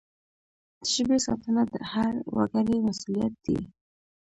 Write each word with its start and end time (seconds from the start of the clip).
د 0.81 0.83
ژبي 0.93 1.17
ساتنه 1.25 1.61
د 1.73 1.75
هر 1.91 2.13
وګړي 2.35 2.77
مسؤلیت 2.87 3.33
دی. 3.45 3.59